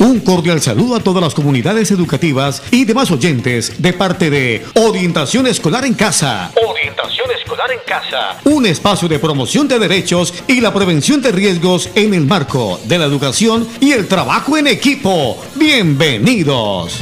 [0.00, 5.46] Un cordial saludo a todas las comunidades educativas y demás oyentes de parte de Orientación
[5.46, 6.50] Escolar en Casa.
[6.66, 8.40] Orientación Escolar en Casa.
[8.44, 12.96] Un espacio de promoción de derechos y la prevención de riesgos en el marco de
[12.96, 15.36] la educación y el trabajo en equipo.
[15.56, 16.98] Bienvenidos.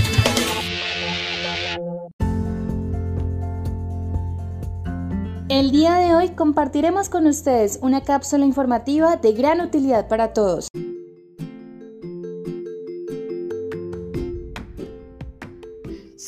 [5.48, 10.67] El día de hoy compartiremos con ustedes una cápsula informativa de gran utilidad para todos.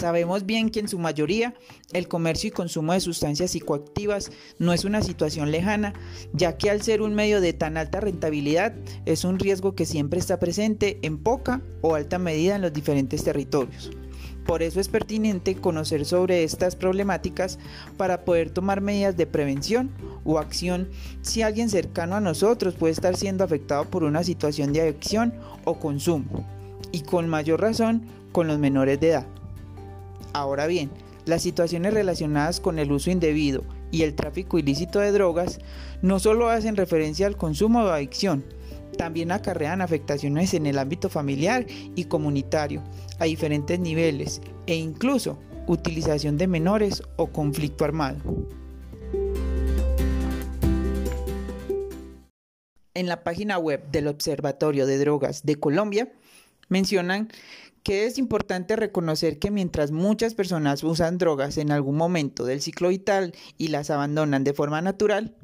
[0.01, 1.53] Sabemos bien que en su mayoría
[1.93, 5.93] el comercio y consumo de sustancias psicoactivas no es una situación lejana,
[6.33, 8.73] ya que al ser un medio de tan alta rentabilidad
[9.05, 13.25] es un riesgo que siempre está presente en poca o alta medida en los diferentes
[13.25, 13.91] territorios.
[14.47, 17.59] Por eso es pertinente conocer sobre estas problemáticas
[17.99, 19.91] para poder tomar medidas de prevención
[20.25, 20.89] o acción
[21.21, 25.79] si alguien cercano a nosotros puede estar siendo afectado por una situación de adicción o
[25.79, 26.49] consumo,
[26.91, 29.40] y con mayor razón con los menores de edad.
[30.33, 30.91] Ahora bien,
[31.27, 35.59] las situaciones relacionadas con el uso indebido y el tráfico ilícito de drogas
[36.03, 38.45] no solo hacen referencia al consumo o adicción,
[38.97, 42.83] también acarrean afectaciones en el ámbito familiar y comunitario
[43.19, 48.19] a diferentes niveles e incluso utilización de menores o conflicto armado.
[52.95, 56.13] En la página web del Observatorio de Drogas de Colombia
[56.69, 57.29] mencionan
[57.83, 62.89] que es importante reconocer que mientras muchas personas usan drogas en algún momento del ciclo
[62.89, 65.35] vital y las abandonan de forma natural,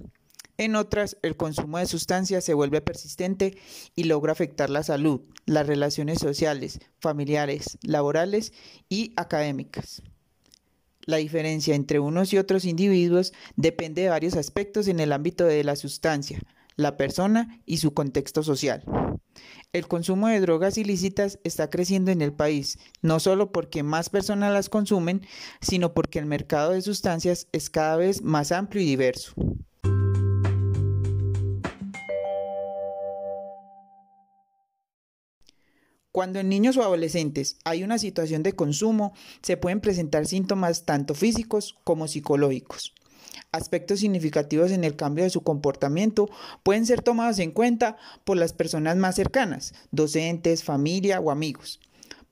[0.59, 3.59] en otras el consumo de sustancias se vuelve persistente
[3.95, 8.53] y logra afectar la salud, las relaciones sociales, familiares, laborales
[8.89, 10.03] y académicas.
[11.03, 15.63] La diferencia entre unos y otros individuos depende de varios aspectos en el ámbito de
[15.63, 16.41] la sustancia,
[16.77, 18.85] la persona y su contexto social.
[19.73, 24.53] El consumo de drogas ilícitas está creciendo en el país, no solo porque más personas
[24.53, 25.27] las consumen,
[25.61, 29.35] sino porque el mercado de sustancias es cada vez más amplio y diverso.
[36.13, 39.13] Cuando en niños o adolescentes hay una situación de consumo,
[39.43, 42.95] se pueden presentar síntomas tanto físicos como psicológicos.
[43.53, 46.29] Aspectos significativos en el cambio de su comportamiento
[46.63, 51.81] pueden ser tomados en cuenta por las personas más cercanas, docentes, familia o amigos,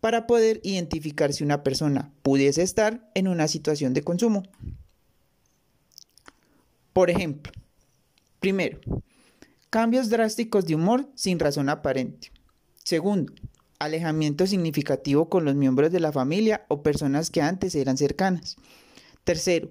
[0.00, 4.42] para poder identificar si una persona pudiese estar en una situación de consumo.
[6.92, 7.52] Por ejemplo,
[8.38, 8.78] primero,
[9.70, 12.30] cambios drásticos de humor sin razón aparente.
[12.84, 13.32] Segundo,
[13.78, 18.56] alejamiento significativo con los miembros de la familia o personas que antes eran cercanas.
[19.24, 19.70] Tercero,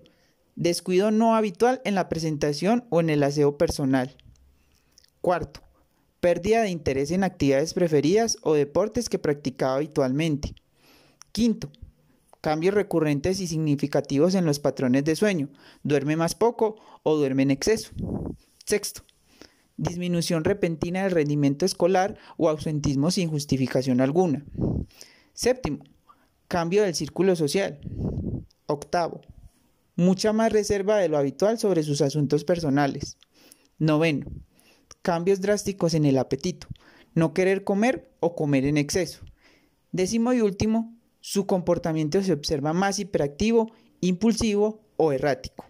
[0.56, 4.16] Descuido no habitual en la presentación o en el aseo personal.
[5.22, 5.62] Cuarto,
[6.20, 10.56] pérdida de interés en actividades preferidas o deportes que practicaba habitualmente.
[11.32, 11.72] Quinto,
[12.42, 15.50] cambios recurrentes y significativos en los patrones de sueño.
[15.82, 17.92] Duerme más poco o duerme en exceso.
[18.66, 19.04] Sexto,
[19.78, 24.46] disminución repentina del rendimiento escolar o ausentismo sin justificación alguna.
[25.34, 25.84] Séptimo,
[26.48, 27.80] cambio del círculo social.
[28.68, 29.22] Octavo,
[29.96, 33.18] mucha más reserva de lo habitual sobre sus asuntos personales.
[33.78, 34.28] Noveno,
[35.02, 36.68] cambios drásticos en el apetito,
[37.14, 39.24] no querer comer o comer en exceso.
[39.92, 43.72] Décimo y último, su comportamiento se observa más hiperactivo,
[44.02, 45.66] impulsivo o errático.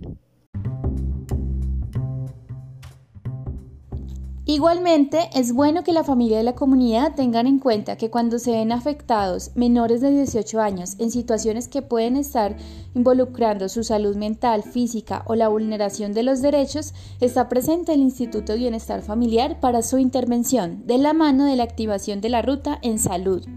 [4.45, 8.51] Igualmente, es bueno que la familia y la comunidad tengan en cuenta que cuando se
[8.51, 12.57] ven afectados menores de 18 años en situaciones que pueden estar
[12.93, 18.51] involucrando su salud mental, física o la vulneración de los derechos, está presente el Instituto
[18.51, 22.79] de Bienestar Familiar para su intervención de la mano de la activación de la ruta
[22.81, 23.47] en salud.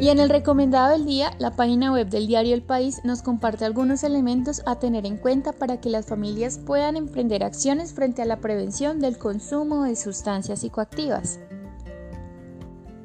[0.00, 3.64] Y en el recomendado del día, la página web del diario El País nos comparte
[3.64, 8.26] algunos elementos a tener en cuenta para que las familias puedan emprender acciones frente a
[8.26, 11.38] la prevención del consumo de sustancias psicoactivas.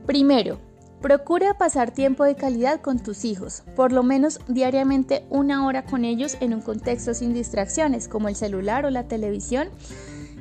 [0.08, 0.60] Primero,
[1.02, 6.04] procura pasar tiempo de calidad con tus hijos, por lo menos diariamente una hora con
[6.04, 9.70] ellos en un contexto sin distracciones como el celular o la televisión.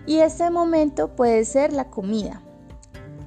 [0.07, 2.41] Y este momento puede ser la comida,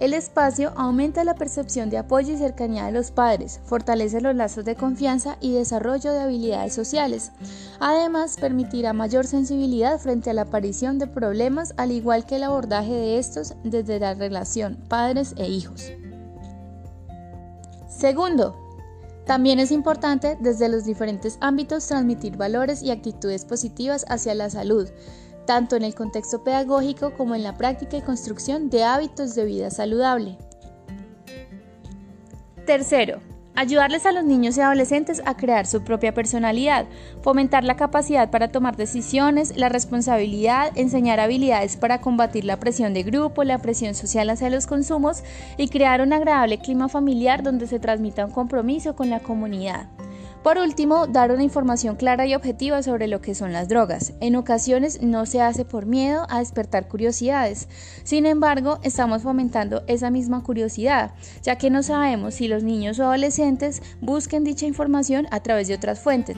[0.01, 4.65] el espacio aumenta la percepción de apoyo y cercanía de los padres, fortalece los lazos
[4.65, 7.31] de confianza y desarrollo de habilidades sociales.
[7.79, 12.91] Además, permitirá mayor sensibilidad frente a la aparición de problemas, al igual que el abordaje
[12.91, 15.91] de estos desde la relación padres e hijos.
[17.87, 18.57] Segundo,
[19.25, 24.89] También es importante desde los diferentes ámbitos transmitir valores y actitudes positivas hacia la salud,
[25.45, 29.69] tanto en el contexto pedagógico como en la práctica y construcción de hábitos de vida
[29.69, 30.37] saludable.
[32.65, 33.19] Tercero,
[33.53, 36.85] Ayudarles a los niños y adolescentes a crear su propia personalidad,
[37.21, 43.03] fomentar la capacidad para tomar decisiones, la responsabilidad, enseñar habilidades para combatir la presión de
[43.03, 45.23] grupo, la presión social hacia los consumos
[45.57, 49.87] y crear un agradable clima familiar donde se transmita un compromiso con la comunidad.
[50.43, 54.13] Por último, dar una información clara y objetiva sobre lo que son las drogas.
[54.21, 57.67] En ocasiones no se hace por miedo a despertar curiosidades.
[58.03, 63.03] Sin embargo, estamos fomentando esa misma curiosidad, ya que no sabemos si los niños o
[63.03, 66.37] adolescentes busquen dicha información a través de otras fuentes.